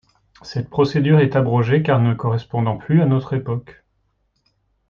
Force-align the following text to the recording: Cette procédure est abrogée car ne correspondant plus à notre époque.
Cette 0.41 0.67
procédure 0.71 1.19
est 1.19 1.35
abrogée 1.35 1.83
car 1.83 2.01
ne 2.01 2.15
correspondant 2.15 2.75
plus 2.75 3.03
à 3.03 3.05
notre 3.05 3.33
époque. 3.35 3.83